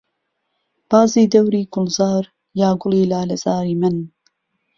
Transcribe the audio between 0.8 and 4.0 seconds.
بازی دهوری گوڵزار یا گوڵی لالهزاری من